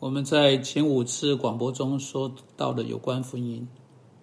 [0.00, 3.66] 我们在前五次广播中说到的有关婚姻，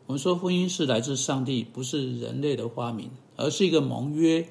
[0.06, 4.48] 我们说婚姻是来自上帝，不是人类的发明，而是一个盟约。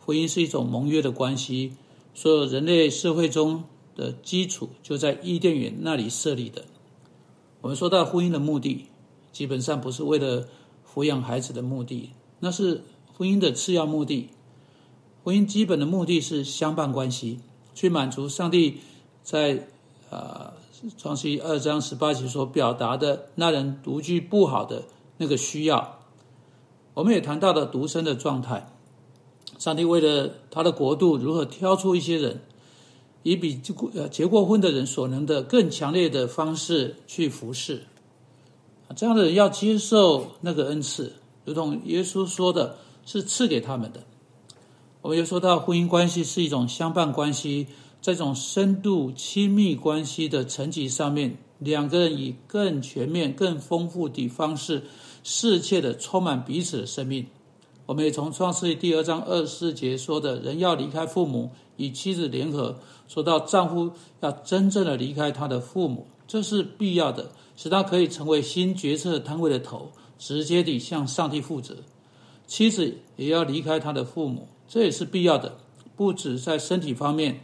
[0.00, 1.74] 婚姻是一种盟约的关系，
[2.12, 3.62] 所有人类社会中
[3.94, 6.64] 的基础就在伊甸园那里设立的。
[7.60, 8.86] 我们说到婚姻的目的，
[9.30, 10.48] 基本上不是为了
[10.92, 12.82] 抚养孩子的目的，那是
[13.16, 14.30] 婚姻的次要目的。
[15.22, 17.38] 婚姻基本的目的是相伴关系，
[17.76, 18.78] 去满足上帝
[19.22, 19.68] 在。
[20.12, 20.52] 啊，
[20.98, 24.82] 创世二章十八节所表达的那人独居不好的
[25.16, 26.00] 那个需要，
[26.92, 28.68] 我们也谈到了独身的状态。
[29.58, 32.42] 上帝为了他的国度，如何挑出一些人，
[33.22, 33.58] 以比
[33.94, 37.86] 呃结过婚的人所能的更强烈的方式去服侍
[38.94, 41.14] 这样的人要接受那个恩赐，
[41.46, 42.76] 如同耶稣说的
[43.06, 44.02] 是赐给他们的。
[45.00, 47.68] 我们又说到婚姻关系是一种相伴关系。
[48.02, 54.82] 这种深度亲密关系的层级上面，两个人以更全面、更丰富的方式，
[55.22, 57.24] 深切的充满彼此的生命。
[57.86, 71.76] 我们也从创世纪第二章二十四节说的人要离开父母，与妻子联合，说到丈夫要真正的离开他的父母，这是必要的，使他可以成为新决策单位的头，直接地向上帝负责。
[72.48, 75.58] 妻子也要离开他的父母，这也是必要的，
[75.96, 77.40] 不止在身体方面。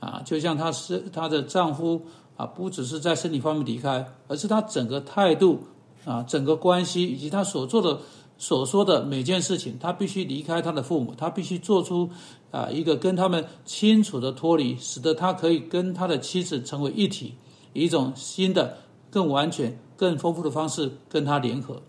[0.00, 2.02] 啊，就像她是她的丈夫
[2.36, 5.60] 啊，不只是在身体方面离开，而是她整个态度
[6.04, 8.00] 啊，整个关系以及她所做的、
[8.38, 12.08] 所说的每件事情，她必须离开她的父母，她必须做出
[12.50, 17.34] 啊一个跟他们清楚的脱离，使得她可以跟她的妻子成为一体，
[17.74, 18.78] 以一种新的、
[19.10, 21.82] 更完全、更丰富的方式跟他联合。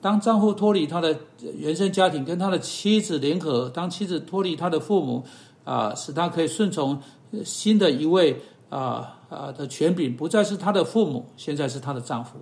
[0.00, 1.18] 当丈夫脱离他的
[1.58, 5.24] 原生家庭，跟他的妻子联合；当妻子脱离他的父母，
[5.64, 7.02] 啊，使他可以顺从。
[7.42, 12.38] 新的一位啊啊的权柄不再是她的父母，现在是她的丈夫。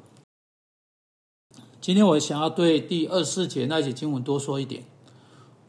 [1.80, 4.84] 今天我想要对第二十四节那节经文多说一点。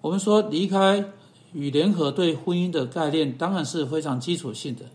[0.01, 1.11] 我们说离开
[1.53, 4.85] 与联合对婚姻的概念当然是非常基础性的。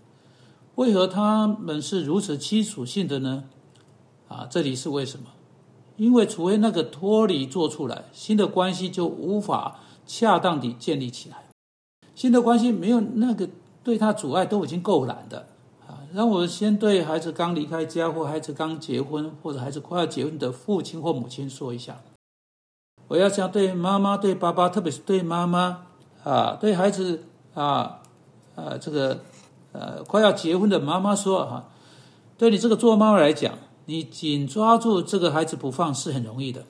[0.75, 3.45] 为何他们是如此基础性的呢？
[4.29, 5.27] 啊，这里是为什么？
[5.97, 11.49] 因为除非那个脱离做出来，新的关系就无法恰当地建立起来。
[12.15, 13.49] 新的关系没有那个。
[13.89, 15.47] 对他阻碍都已经够难的
[15.87, 16.05] 啊！
[16.13, 22.03] 让我先对孩子刚离开家或孩子刚结婚或者孩子快要结婚的父亲或母亲说一下，
[23.07, 25.87] 我要想对妈妈、对爸爸，特别是对妈妈
[26.23, 28.03] 啊，对孩子啊，
[28.57, 29.21] 啊，这个
[29.73, 31.65] 呃快要结婚的妈妈说哈，
[32.37, 33.55] 对你这个做妈妈来讲，
[33.87, 36.67] 你紧抓住这个孩子不放是很容易的。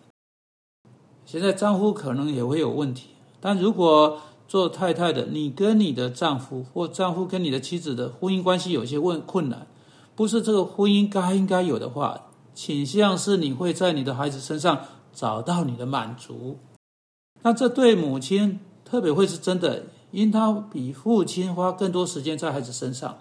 [1.27, 3.09] 现在丈夫可能也会有问题，
[3.41, 4.21] 但如果。
[4.49, 9.67] 做太太的，你跟你的丈夫或丈夫跟你的妻子的婚姻关系有些问困难，
[10.17, 16.59] 不是这个婚姻该应该有的话，倾向是你会在你的孩子身上找到你的满足。
[17.43, 23.19] 那这对母亲特别会是真的，因他比父亲花更多时间在孩子身上，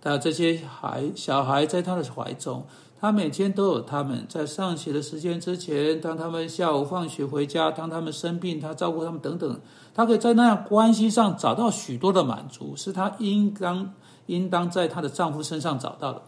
[0.00, 2.66] 他这些孩小孩在他的怀中。
[3.00, 9.60] 他每天都有他们在上学的时间之前，当他们下午放学回家，当他们生病，他照顾他们等等，
[9.94, 13.94] 他可以在那样关系上找到许多的满足，是他应当
[14.26, 16.22] 应当在他的丈夫身上找到的。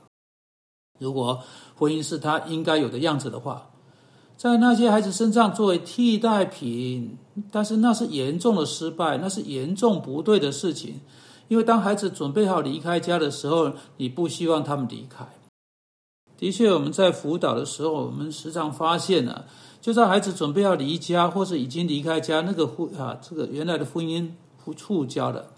[1.00, 1.42] 如果
[1.74, 3.70] 婚姻是他应该有的样子的话，
[4.36, 7.18] 在那些孩子身上作为替代品，
[7.50, 11.00] 但是那是严重的失败，那是严重不对的事情，
[11.48, 15.26] 因为当孩子准备好离开家的时候，你不希望他们离开。
[16.40, 19.44] 的确，我们在辅导的时候，我们时常发现呢，
[19.78, 24.30] 就在孩子准备要离家，或是已经离开家，那个婚啊，这个原来的婚姻
[24.64, 25.48] 不触礁了，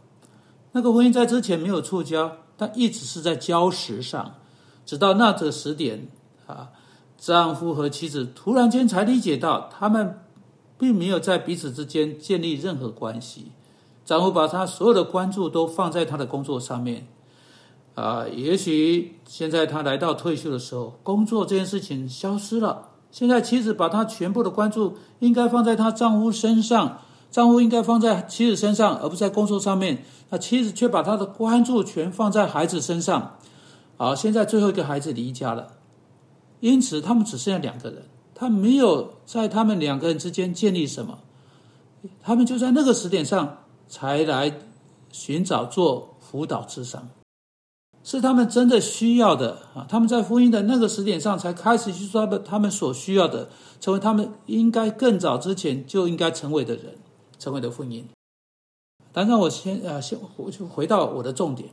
[0.72, 4.34] 那个婚姻在之前没有触礁，但一直是在礁石上，
[4.84, 6.08] 直到那个时点
[6.48, 6.70] 啊，
[7.16, 10.18] 丈夫和妻子突然间才理解到，他们
[10.76, 13.52] 并没有在彼此之间建立任何关系。
[14.04, 17.06] 丈夫把他所有的关注都放在他的工作上面。
[17.94, 22.88] 啊，也许现在他来到退休的时候，工作这件事情消失了。
[23.10, 27.00] 现在妻子把他全部的关注应该放在他丈夫身上，
[27.30, 30.02] 丈夫应该放在妻子身上，而不在工作上面。
[30.30, 33.36] 那妻子却把他的关注全放在孩子身上。
[33.98, 35.74] 好，现在最后一个孩子离家了，
[36.60, 38.04] 因此他们只剩下两个人。
[38.34, 41.18] 他没有在他们两个人之间建立什么，
[42.22, 44.52] 他们就在那个时点上才来
[45.12, 47.10] 寻找做辅导之上。
[48.04, 49.86] 是他们真的需要的啊！
[49.88, 53.48] 他们在婚姻的那个时点上才开始去抓的，他们所需要的，
[53.80, 56.96] 成为他们应该更早之前就应该成为的人，
[57.38, 58.02] 成为的婚姻。
[59.12, 61.68] 但让我先啊，先我就回到我的重点。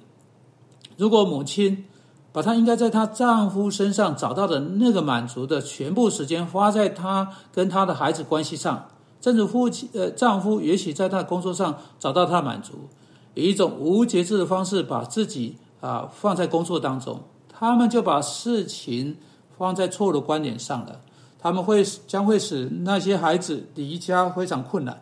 [0.98, 1.86] 如果母亲
[2.32, 8.90] 把她应该在她丈夫身上找到的那个满足的全部时间花在她跟她的孩子关系上。
[9.22, 12.88] 甚至夫妻呃丈夫也许在她的工作上找到她满足，
[13.34, 19.18] 以一种无节制的方式把自己啊放在工作当中，他们就把事情
[19.58, 21.02] 放在错误的观点上了。
[21.42, 25.02] 他们会将会使那些孩子离家非常困难。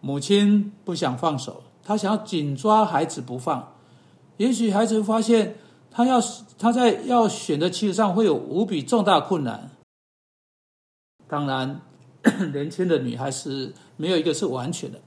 [0.00, 3.74] 母亲不想放手，她想要紧抓孩子不放。
[4.36, 5.56] 也许孩子发现
[5.90, 6.20] 他要
[6.56, 9.70] 他在要选的妻子上会有无比重大困难。
[11.28, 11.80] 当然，
[12.52, 15.00] 年轻的女孩是没有一个是完全的，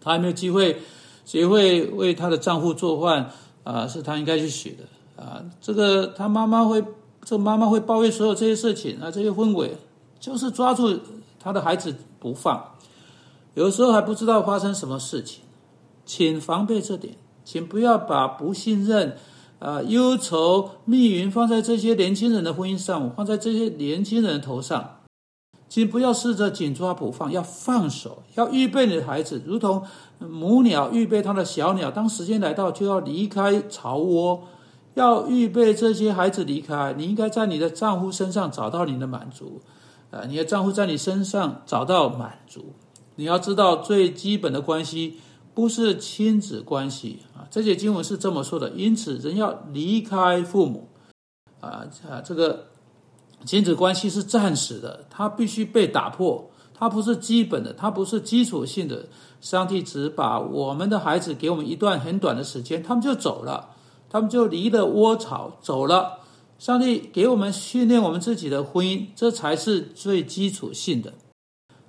[0.00, 0.80] 她还没有机会
[1.24, 3.30] 学会为她的丈夫做饭
[3.64, 5.42] 啊，是他应该去学的啊。
[5.60, 6.84] 这个他妈妈会，
[7.24, 9.76] 这妈妈会包围所有这些事情啊，这些氛围
[10.18, 10.98] 就是抓住
[11.38, 12.62] 他的孩子不放。
[13.54, 15.42] 有时候还不知道发生什么事情，
[16.06, 17.14] 请防备这点，
[17.44, 19.16] 请不要把不信任、
[19.58, 25.01] 啊忧愁、密云放在这些年轻人的婚姻上，放在这些年轻人头上。
[25.72, 29.82] 请不要试着紧抓不放，要放手，要预备你的孩子，如同
[30.18, 34.42] 母鸟预备它的小鸟，当时间来到就要离开巢窝，
[34.92, 36.94] 要预备这些孩子离开。
[36.98, 39.62] 你应该在你的丈夫身上找到你的满足，
[40.10, 42.74] 啊，你的丈夫在你身上找到满足。
[43.16, 45.20] 你要知道，最基本的关系
[45.54, 47.48] 不是亲子关系啊。
[47.50, 48.68] 这些经文是这么说的。
[48.72, 50.88] 因此，人要离开父母，
[51.62, 52.66] 啊啊，这个
[53.44, 56.50] 亲子关系是暂时的，它必须被打破。
[56.74, 59.06] 它不是基本的，它不是基础性的。
[59.40, 63.70] 上帝只把我们的孩子给我们一段很短的时间，他们就走了，
[64.08, 66.20] 他们就离了窝巢走了。
[66.58, 71.12] 上帝给我们训练我们自己的婚姻，这才是最基础性的。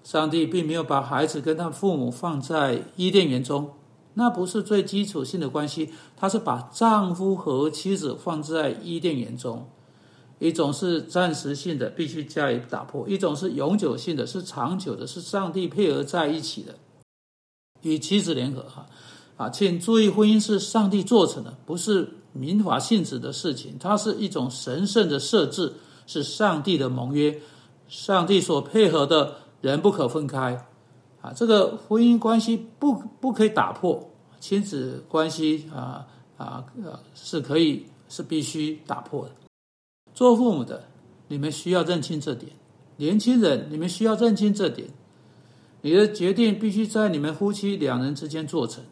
[0.04, 3.72] 上帝并没有把孩子跟他父母放在伊甸园中，
[4.16, 5.92] 那不是最基础性的关系。
[6.18, 9.68] 他是把丈夫和妻子放在伊甸园中，
[10.48, 16.76] 一种是暂时性的，必须加以打破；一种是永久性的，是长久的，是上帝配合在一起的，
[17.82, 18.64] 与妻子联合。
[18.64, 18.86] 哈
[19.38, 23.78] 啊，请注意，婚姻是上帝做成的，不是民法性质的事情。
[23.80, 25.74] 它是一种神圣的设置，
[26.06, 27.42] 是上帝的盟约，
[27.88, 29.36] 上帝所配合的。
[29.64, 30.68] 人不可分开，
[31.22, 34.12] 啊，这个婚姻关系不不可以打破，
[34.42, 36.06] 亲子关系啊
[36.36, 39.32] 啊呃是可以是必须打破的。
[40.14, 40.86] 做父母的，
[41.28, 42.52] 你们需要认清这点；
[42.98, 44.88] 年轻人，你们需要认清这点。
[45.82, 48.84] 你的决定必须在你们夫妻两人之间做成。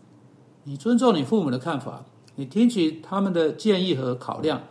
[0.64, 2.04] 你尊重你父母的看法，
[2.36, 4.64] 你听取他们的建议和考量，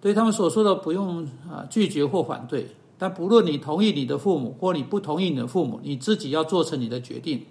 [0.00, 2.68] 对他们所说的不用啊拒绝或反对。
[2.96, 7.44] 但不论你同意你的父母，或你不同意你的父母，你自己要做成你的决定。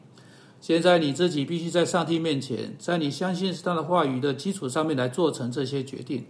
[0.60, 6.26] 现在你自己必须在上帝面前，在你相信他的话语的基础上面来做成这些决定。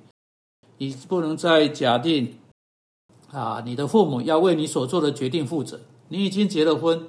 [0.78, 2.36] 你不能再假定
[3.32, 5.82] 啊，你的父母要为你所做的决定负责。
[6.10, 7.08] 你已经结了婚，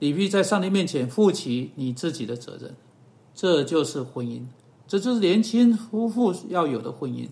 [0.00, 2.74] 你必须在上帝面前负起你自己的责任。
[3.34, 4.42] 这就是婚姻，
[4.86, 7.28] 这就是年轻夫妇要有的婚姻。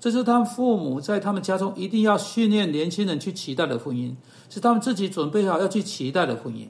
[0.00, 4.14] 这是他们父母在他们家中一定要训练年轻人去期待的婚姻，
[4.50, 6.66] 是他们自己准备好要去期待的婚姻。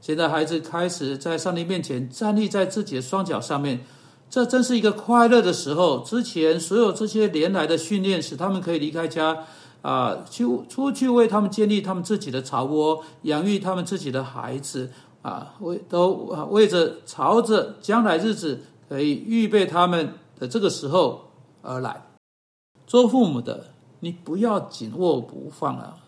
[0.00, 3.84] 现在孩子开始在上帝面前站立在自己的双脚上面，
[4.32, 5.98] 这真是一个快乐的时候。
[5.98, 9.44] 之前所有这些年来的训练，使他们可以离开家，
[9.82, 14.90] 啊，去出去为他们建立他们自己的巢窝，养育他们自己的孩子，
[15.20, 21.28] 啊，为都啊为着朝着将来日子可以预备他们的这个时候
[21.60, 22.06] 而来。
[22.86, 23.66] 做父母的，
[24.00, 25.98] 你不要紧握不放啊！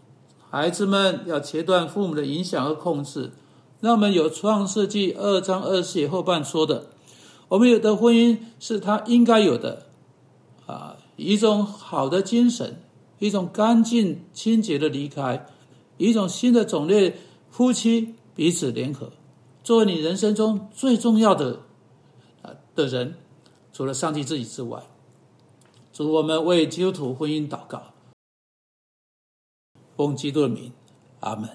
[0.50, 3.32] 孩子们要切断父母的影响和控制。
[3.80, 6.86] 那我们有创世纪二章二节后半说的，
[7.54, 9.86] 我们有的婚姻是他应该有的
[10.66, 12.82] 啊，一种好的精神，
[13.20, 15.46] 一种干净清洁的离开，
[15.96, 17.14] 一种新的种类
[17.50, 19.12] 夫妻彼此联合，
[19.62, 21.60] 作为你人生中最重要的
[22.42, 23.14] 啊的人，
[23.72, 24.82] 除了上帝自己之外。
[25.92, 27.94] 祝我们为基督徒婚姻祷告，
[29.96, 30.72] 奉基督的名，
[31.20, 31.48] 阿门。